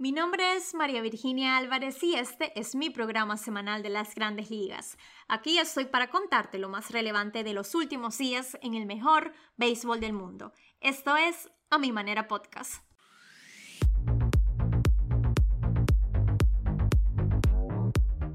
Mi 0.00 0.12
nombre 0.12 0.56
es 0.56 0.72
María 0.72 1.02
Virginia 1.02 1.58
Álvarez 1.58 2.02
y 2.02 2.14
este 2.14 2.58
es 2.58 2.74
mi 2.74 2.88
programa 2.88 3.36
semanal 3.36 3.82
de 3.82 3.90
las 3.90 4.14
grandes 4.14 4.48
ligas. 4.48 4.96
Aquí 5.28 5.58
estoy 5.58 5.84
para 5.84 6.08
contarte 6.08 6.58
lo 6.58 6.70
más 6.70 6.90
relevante 6.90 7.44
de 7.44 7.52
los 7.52 7.74
últimos 7.74 8.16
días 8.16 8.56
en 8.62 8.72
el 8.72 8.86
mejor 8.86 9.34
béisbol 9.58 10.00
del 10.00 10.14
mundo. 10.14 10.54
Esto 10.80 11.18
es 11.18 11.50
A 11.68 11.76
Mi 11.76 11.92
Manera 11.92 12.28
Podcast. 12.28 12.82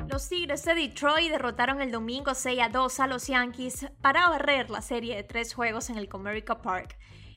Los 0.08 0.30
Tigres 0.30 0.66
de 0.66 0.76
Detroit 0.76 1.32
derrotaron 1.32 1.82
el 1.82 1.92
domingo 1.92 2.36
6 2.36 2.62
a 2.62 2.70
2 2.70 3.00
a 3.00 3.08
los 3.08 3.26
Yankees 3.26 3.88
para 4.02 4.30
barrer 4.30 4.70
la 4.70 4.84
serie 4.84 5.16
de 5.16 5.24
tres 5.24 5.56
juegos 5.56 5.90
en 5.90 5.98
el 5.98 6.10
Comerica 6.10 6.62
Park. 6.62 6.96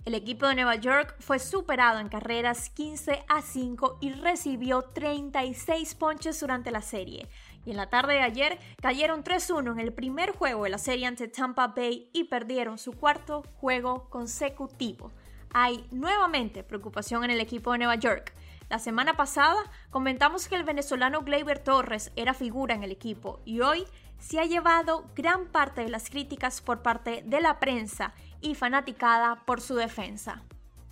El 0.08 0.14
equipo 0.14 0.46
de 0.46 0.54
Nueva 0.54 0.76
York 0.76 1.16
fue 1.18 1.38
superado 1.38 1.98
en 1.98 2.08
carreras 2.08 2.70
15 2.70 3.26
a 3.28 3.42
5 3.42 3.98
y 4.00 4.12
recibió 4.12 4.80
36 4.80 5.94
ponches 5.96 6.40
durante 6.40 6.70
la 6.70 6.80
serie. 6.80 7.28
Y 7.66 7.72
en 7.72 7.76
la 7.76 7.90
tarde 7.90 8.14
de 8.14 8.22
ayer 8.22 8.58
cayeron 8.80 9.22
3-1 9.22 9.70
en 9.70 9.80
el 9.80 9.92
primer 9.92 10.30
juego 10.30 10.64
de 10.64 10.70
la 10.70 10.78
serie 10.78 11.04
ante 11.04 11.28
Tampa 11.28 11.74
Bay 11.76 12.08
y 12.14 12.24
perdieron 12.24 12.78
su 12.78 12.92
cuarto 12.92 13.42
juego 13.60 14.08
consecutivo. 14.08 15.12
Hay 15.52 15.86
nuevamente 15.90 16.62
preocupación 16.62 17.24
en 17.24 17.30
el 17.32 17.40
equipo 17.42 17.72
de 17.72 17.78
Nueva 17.78 17.96
York. 17.96 18.32
La 18.68 18.78
semana 18.78 19.16
pasada 19.16 19.56
comentamos 19.90 20.46
que 20.46 20.54
el 20.54 20.62
venezolano 20.62 21.22
Gleyber 21.22 21.58
Torres 21.58 22.12
era 22.16 22.34
figura 22.34 22.74
en 22.74 22.82
el 22.82 22.90
equipo 22.90 23.40
y 23.46 23.60
hoy 23.60 23.86
se 24.18 24.40
ha 24.40 24.44
llevado 24.44 25.06
gran 25.14 25.46
parte 25.46 25.82
de 25.82 25.88
las 25.88 26.10
críticas 26.10 26.60
por 26.60 26.82
parte 26.82 27.22
de 27.24 27.40
la 27.40 27.60
prensa 27.60 28.12
y 28.42 28.54
fanaticada 28.54 29.42
por 29.46 29.62
su 29.62 29.76
defensa. 29.76 30.42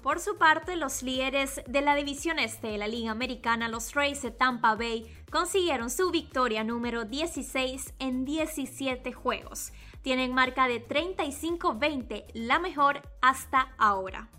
Por 0.03 0.21
su 0.21 0.39
parte, 0.39 0.77
los 0.77 1.03
líderes 1.03 1.61
de 1.67 1.81
la 1.83 1.97
división 1.97 2.39
este 2.39 2.69
de 2.69 2.79
la 2.79 2.87
Liga 2.87 3.11
Americana, 3.11 3.69
los 3.69 3.93
Rays 3.93 4.23
de 4.23 4.31
Tampa 4.31 4.75
Bay, 4.77 5.13
consiguieron 5.31 5.91
su 5.91 6.11
victoria 6.11 6.63
número 6.63 7.05
16 7.05 7.95
en 7.99 8.25
17 8.25 9.13
juegos. 9.13 9.73
Tienen 10.03 10.33
marca 10.33 10.69
de 10.69 10.87
35-20, 10.87 12.27
la 12.35 12.61
mejor 12.61 13.03
hasta 13.21 13.75
ahora. 13.79 14.31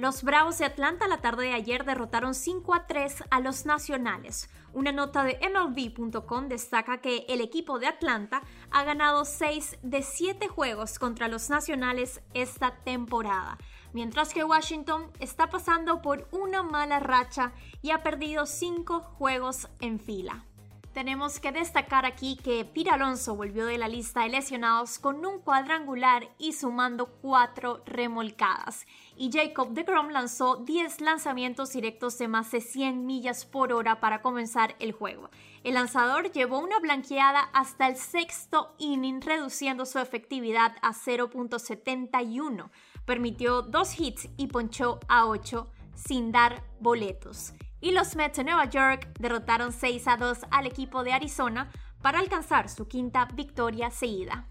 Los 0.00 0.22
Bravos 0.22 0.56
de 0.56 0.64
Atlanta 0.64 1.06
la 1.08 1.20
tarde 1.20 1.44
de 1.44 1.52
ayer 1.52 1.84
derrotaron 1.84 2.34
5 2.34 2.72
a 2.72 2.86
3 2.86 3.24
a 3.30 3.40
los 3.40 3.66
Nacionales. 3.66 4.48
Una 4.72 4.92
nota 4.92 5.24
de 5.24 5.38
MLB.com 5.46 6.48
destaca 6.48 7.02
que 7.02 7.26
el 7.28 7.42
equipo 7.42 7.78
de 7.78 7.88
Atlanta 7.88 8.40
ha 8.70 8.82
ganado 8.82 9.26
6 9.26 9.76
de 9.82 10.02
7 10.02 10.48
juegos 10.48 10.98
contra 10.98 11.28
los 11.28 11.50
Nacionales 11.50 12.22
esta 12.32 12.76
temporada, 12.76 13.58
mientras 13.92 14.32
que 14.32 14.42
Washington 14.42 15.10
está 15.18 15.50
pasando 15.50 16.00
por 16.00 16.28
una 16.30 16.62
mala 16.62 16.98
racha 16.98 17.52
y 17.82 17.90
ha 17.90 18.02
perdido 18.02 18.46
5 18.46 19.00
juegos 19.00 19.68
en 19.80 20.00
fila. 20.00 20.46
Tenemos 20.92 21.38
que 21.38 21.52
destacar 21.52 22.04
aquí 22.04 22.36
que 22.36 22.64
Pete 22.64 22.90
Alonso 22.90 23.36
volvió 23.36 23.66
de 23.66 23.78
la 23.78 23.86
lista 23.86 24.22
de 24.22 24.30
lesionados 24.30 24.98
con 24.98 25.24
un 25.24 25.38
cuadrangular 25.38 26.28
y 26.36 26.52
sumando 26.52 27.06
cuatro 27.06 27.80
remolcadas. 27.86 28.86
Y 29.16 29.30
Jacob 29.30 29.70
de 29.70 29.84
Grom 29.84 30.08
lanzó 30.08 30.56
10 30.56 31.00
lanzamientos 31.00 31.72
directos 31.72 32.18
de 32.18 32.26
más 32.26 32.50
de 32.50 32.60
100 32.60 33.06
millas 33.06 33.44
por 33.44 33.72
hora 33.72 34.00
para 34.00 34.20
comenzar 34.20 34.74
el 34.80 34.90
juego. 34.90 35.30
El 35.62 35.74
lanzador 35.74 36.32
llevó 36.32 36.58
una 36.58 36.80
blanqueada 36.80 37.40
hasta 37.52 37.86
el 37.86 37.94
sexto 37.94 38.74
inning, 38.78 39.20
reduciendo 39.20 39.86
su 39.86 40.00
efectividad 40.00 40.74
a 40.82 40.92
0.71. 40.92 42.68
Permitió 43.04 43.62
dos 43.62 43.98
hits 43.98 44.28
y 44.36 44.48
ponchó 44.48 44.98
a 45.06 45.26
8 45.26 45.70
sin 45.94 46.32
dar 46.32 46.64
boletos 46.80 47.54
y 47.80 47.92
los 47.92 48.16
Mets 48.16 48.36
de 48.36 48.44
Nueva 48.44 48.66
York 48.66 49.08
derrotaron 49.18 49.72
6 49.72 50.08
a 50.08 50.16
2 50.16 50.38
al 50.50 50.66
equipo 50.66 51.04
de 51.04 51.12
Arizona 51.12 51.70
para 52.02 52.18
alcanzar 52.18 52.68
su 52.68 52.88
quinta 52.88 53.26
victoria 53.34 53.90
seguida. 53.90 54.46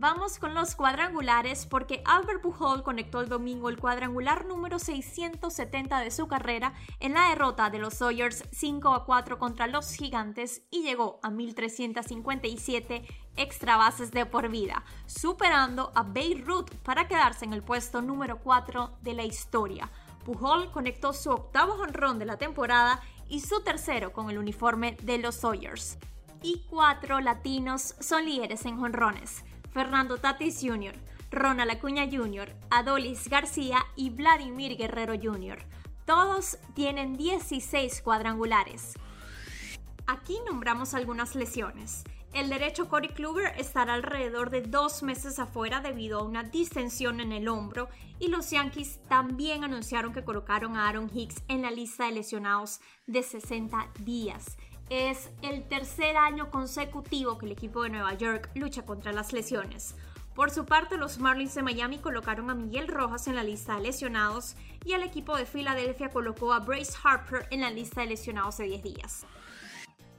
Vamos 0.00 0.38
con 0.38 0.54
los 0.54 0.76
cuadrangulares 0.76 1.66
porque 1.66 2.02
Albert 2.04 2.40
Pujol 2.40 2.84
conectó 2.84 3.20
el 3.20 3.28
domingo 3.28 3.68
el 3.68 3.80
cuadrangular 3.80 4.46
número 4.46 4.78
670 4.78 5.98
de 5.98 6.12
su 6.12 6.28
carrera 6.28 6.72
en 7.00 7.14
la 7.14 7.30
derrota 7.30 7.68
de 7.68 7.80
los 7.80 7.94
Sawyers 7.94 8.44
5 8.52 8.94
a 8.94 9.04
4 9.04 9.40
contra 9.40 9.66
los 9.66 9.92
Gigantes 9.92 10.62
y 10.70 10.82
llegó 10.82 11.18
a 11.24 11.30
1357 11.30 13.08
extra 13.34 13.76
bases 13.76 14.12
de 14.12 14.24
por 14.24 14.48
vida, 14.48 14.84
superando 15.06 15.90
a 15.96 16.04
Beirut 16.04 16.72
para 16.84 17.08
quedarse 17.08 17.44
en 17.44 17.52
el 17.52 17.64
puesto 17.64 18.00
número 18.00 18.38
4 18.38 18.98
de 19.02 19.14
la 19.14 19.24
historia. 19.24 19.90
Pujol 20.24 20.70
conectó 20.70 21.12
su 21.12 21.30
octavo 21.30 21.76
jonrón 21.76 22.18
de 22.18 22.26
la 22.26 22.36
temporada 22.36 23.00
y 23.28 23.40
su 23.40 23.62
tercero 23.62 24.12
con 24.12 24.30
el 24.30 24.38
uniforme 24.38 24.96
de 25.02 25.18
los 25.18 25.36
Sawyers. 25.36 25.98
Y 26.42 26.62
cuatro 26.70 27.20
latinos 27.20 27.94
son 28.00 28.24
líderes 28.24 28.64
en 28.64 28.78
jonrones. 28.78 29.44
Fernando 29.72 30.18
Tatis 30.18 30.60
Jr., 30.62 30.94
Ronald 31.30 31.70
Acuña 31.70 32.06
Jr., 32.10 32.54
Adolis 32.70 33.28
García 33.28 33.84
y 33.96 34.10
Vladimir 34.10 34.76
Guerrero 34.76 35.14
Jr. 35.14 35.58
Todos 36.06 36.58
tienen 36.74 37.16
16 37.16 38.00
cuadrangulares. 38.02 38.94
Aquí 40.06 40.38
nombramos 40.46 40.94
algunas 40.94 41.34
lesiones. 41.34 42.04
El 42.34 42.50
derecho 42.50 42.88
Corey 42.88 43.08
Kluber 43.08 43.52
estará 43.58 43.94
alrededor 43.94 44.50
de 44.50 44.62
dos 44.62 45.02
meses 45.02 45.38
afuera 45.38 45.80
debido 45.80 46.20
a 46.20 46.22
una 46.22 46.44
distensión 46.44 47.20
en 47.20 47.32
el 47.32 47.48
hombro 47.48 47.88
y 48.20 48.28
los 48.28 48.50
Yankees 48.50 49.00
también 49.08 49.64
anunciaron 49.64 50.12
que 50.12 50.24
colocaron 50.24 50.76
a 50.76 50.88
Aaron 50.88 51.10
Hicks 51.12 51.42
en 51.48 51.62
la 51.62 51.70
lista 51.70 52.04
de 52.04 52.12
lesionados 52.12 52.80
de 53.06 53.22
60 53.22 53.88
días. 54.00 54.56
Es 54.90 55.30
el 55.42 55.66
tercer 55.68 56.16
año 56.16 56.50
consecutivo 56.50 57.38
que 57.38 57.46
el 57.46 57.52
equipo 57.52 57.82
de 57.82 57.90
Nueva 57.90 58.14
York 58.14 58.50
lucha 58.54 58.84
contra 58.84 59.12
las 59.12 59.32
lesiones. 59.32 59.94
Por 60.34 60.50
su 60.50 60.66
parte, 60.66 60.96
los 60.96 61.18
Marlins 61.18 61.54
de 61.54 61.62
Miami 61.62 61.98
colocaron 61.98 62.48
a 62.48 62.54
Miguel 62.54 62.86
Rojas 62.86 63.26
en 63.26 63.34
la 63.34 63.42
lista 63.42 63.74
de 63.74 63.82
lesionados 63.82 64.54
y 64.84 64.92
el 64.92 65.02
equipo 65.02 65.36
de 65.36 65.46
Filadelfia 65.46 66.10
colocó 66.10 66.52
a 66.52 66.60
Brace 66.60 66.92
Harper 67.02 67.48
en 67.50 67.62
la 67.62 67.70
lista 67.70 68.02
de 68.02 68.06
lesionados 68.06 68.58
de 68.58 68.66
10 68.66 68.82
días. 68.82 69.26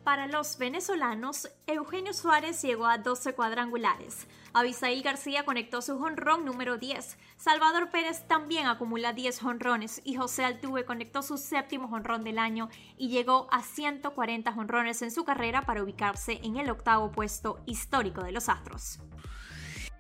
Para 0.10 0.26
los 0.26 0.58
venezolanos, 0.58 1.52
Eugenio 1.68 2.16
Suárez 2.16 2.64
llegó 2.64 2.88
a 2.88 2.98
12 2.98 3.36
cuadrangulares. 3.36 4.26
Abisail 4.54 5.04
García 5.04 5.46
conectó 5.46 5.84
su 5.84 6.00
jonrón 6.00 6.46
número 6.46 6.80
10. 6.80 7.16
Salvador 7.38 7.92
Pérez 7.92 8.28
también 8.28 8.66
acumula 8.66 9.14
10 9.14 9.40
jonrones 9.40 10.02
y 10.04 10.16
José 10.16 10.46
Altuve 10.46 10.84
conectó 10.84 11.22
su 11.22 11.38
séptimo 11.38 11.90
jonrón 11.90 12.24
del 12.24 12.40
año 12.40 12.70
y 12.98 13.10
llegó 13.10 13.48
a 13.52 13.62
140 13.62 14.52
jonrones 14.52 15.04
en 15.04 15.12
su 15.12 15.26
carrera 15.26 15.68
para 15.68 15.84
ubicarse 15.84 16.40
en 16.42 16.58
el 16.58 16.72
octavo 16.72 17.12
puesto 17.12 17.60
histórico 17.68 18.24
de 18.24 18.32
los 18.32 18.50
Astros. 18.50 18.98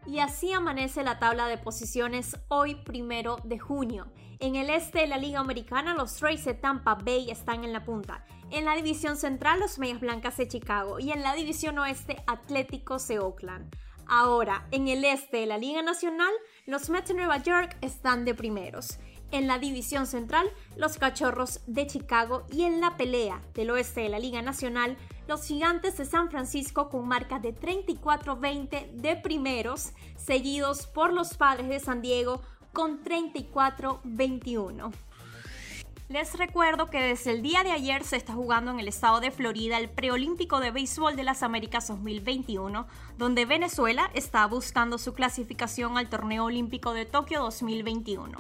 Y 0.10 0.18
así 0.22 0.52
amanece 0.54 1.04
la 1.04 1.20
tabla 1.20 1.48
de 1.48 1.60
posiciones 1.60 2.36
hoy 2.48 2.74
primero 2.74 3.38
de 3.44 3.60
junio. 3.60 4.12
En 4.40 4.56
el 4.56 4.72
este 4.72 5.02
de 5.02 5.08
la 5.08 5.18
Liga 5.18 5.40
Americana, 5.40 5.94
los 5.94 6.20
Rays 6.20 6.46
de 6.46 6.56
Tampa 6.56 6.96
Bay 6.96 7.30
están 7.30 7.64
en 7.64 7.74
la 7.74 7.84
punta. 7.84 8.26
En 8.50 8.66
la 8.66 8.76
división 8.76 9.18
central, 9.18 9.60
los 9.60 9.78
Medias 9.78 10.00
Blancas 10.00 10.38
de 10.38 10.48
Chicago. 10.48 11.00
Y 11.00 11.12
en 11.12 11.22
la 11.22 11.36
división 11.36 11.78
oeste, 11.78 12.24
Atléticos 12.26 13.08
de 13.08 13.20
Oakland. 13.20 13.76
Ahora, 14.08 14.68
en 14.72 14.88
el 14.88 15.06
este 15.06 15.38
de 15.38 15.46
la 15.46 15.60
Liga 15.60 15.84
Nacional, 15.84 16.32
los 16.66 16.90
Mets 16.90 17.10
de 17.10 17.14
Nueva 17.14 17.38
York 17.38 17.78
están 17.82 18.26
de 18.26 18.34
primeros. 18.34 18.98
En 19.30 19.46
la 19.46 19.60
división 19.60 20.08
central, 20.08 20.50
los 20.76 20.98
Cachorros 20.98 21.62
de 21.68 21.86
Chicago 21.86 22.48
y 22.52 22.64
en 22.64 22.82
la 22.82 22.98
pelea 22.98 23.44
del 23.54 23.70
oeste 23.70 24.02
de 24.02 24.10
la 24.10 24.18
Liga 24.18 24.42
Nacional, 24.42 24.98
los 25.30 25.46
Gigantes 25.46 25.96
de 25.96 26.06
San 26.06 26.32
Francisco 26.32 26.90
con 26.90 27.08
marca 27.08 27.38
de 27.38 27.56
34-20 27.56 28.94
de 28.94 29.16
primeros, 29.16 29.92
seguidos 30.18 30.88
por 30.88 31.14
los 31.14 31.38
Padres 31.38 31.70
de 31.70 31.80
San 31.80 32.02
Diego 32.02 32.42
con 32.74 33.04
34-21. 33.04 34.92
Les 36.10 36.36
recuerdo 36.36 36.90
que 36.90 37.00
desde 37.00 37.30
el 37.30 37.44
día 37.44 37.64
de 37.64 37.70
ayer 37.70 38.04
se 38.04 38.18
está 38.18 38.34
jugando 38.34 38.72
en 38.72 38.80
el 38.80 38.88
estado 38.88 39.20
de 39.20 39.30
Florida 39.30 39.78
el 39.78 39.88
preolímpico 39.88 40.60
de 40.60 40.72
béisbol 40.72 41.16
de 41.16 41.22
las 41.22 41.44
Américas 41.44 41.88
2021, 41.90 42.88
donde 43.20 43.46
Venezuela 43.46 44.10
está 44.16 44.48
buscando 44.48 44.98
su 44.98 45.14
clasificación 45.14 46.00
al 46.00 46.10
torneo 46.10 46.46
olímpico 46.46 46.94
de 46.94 47.06
Tokio 47.06 47.42
2021. 47.42 48.36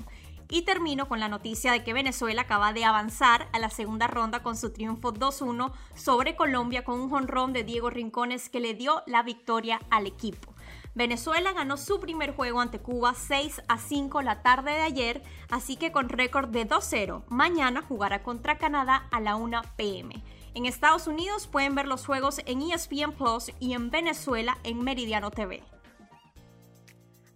Y 0.51 0.63
termino 0.63 1.07
con 1.07 1.19
la 1.19 1.29
noticia 1.29 1.71
de 1.71 1.83
que 1.83 1.93
Venezuela 1.93 2.41
acaba 2.41 2.73
de 2.73 2.83
avanzar 2.83 3.47
a 3.53 3.59
la 3.59 3.69
segunda 3.69 4.07
ronda 4.07 4.41
con 4.41 4.57
su 4.57 4.73
triunfo 4.73 5.13
2-1 5.13 5.71
sobre 5.95 6.35
Colombia 6.35 6.83
con 6.83 6.99
un 6.99 7.09
jonrón 7.11 7.53
de 7.53 7.63
Diego 7.63 7.91
Rincones 7.91 8.49
que 8.49 8.59
le 8.59 8.73
dio 8.73 9.03
la 9.05 9.21
victoria 9.21 9.79
al 9.91 10.07
equipo. 10.07 10.55
Venezuela 10.95 11.53
ganó 11.53 11.77
su 11.77 11.99
primer 11.99 12.35
juego 12.35 12.61
ante 12.61 12.79
Cuba 12.79 13.13
6 13.13 13.61
a 13.67 13.77
5 13.77 14.23
la 14.23 14.41
tarde 14.41 14.71
de 14.71 14.81
ayer, 14.81 15.23
así 15.51 15.75
que 15.75 15.91
con 15.91 16.09
récord 16.09 16.49
de 16.49 16.67
2-0, 16.67 17.23
mañana 17.29 17.83
jugará 17.87 18.23
contra 18.23 18.57
Canadá 18.57 19.07
a 19.11 19.19
la 19.19 19.35
1 19.35 19.61
pm. 19.77 20.23
En 20.55 20.65
Estados 20.65 21.05
Unidos 21.05 21.45
pueden 21.45 21.75
ver 21.75 21.87
los 21.87 22.07
juegos 22.07 22.41
en 22.47 22.63
ESPN 22.63 23.11
Plus 23.11 23.51
y 23.59 23.73
en 23.73 23.91
Venezuela 23.91 24.57
en 24.63 24.83
Meridiano 24.83 25.29
TV. 25.29 25.63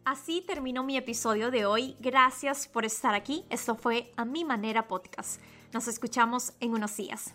Así 0.06 0.42
terminó 0.42 0.84
mi 0.84 0.98
episodio 0.98 1.50
de 1.50 1.66
hoy. 1.66 1.96
Gracias 2.02 2.68
por 2.68 2.84
estar 2.84 3.16
aquí. 3.16 3.46
Esto 3.50 3.76
fue 3.76 4.12
A 4.18 4.26
Mi 4.26 4.44
Manera 4.44 4.88
Podcast. 4.90 5.40
Nos 5.72 5.88
escuchamos 5.88 6.54
en 6.60 6.74
unos 6.74 6.98
días. 6.98 7.34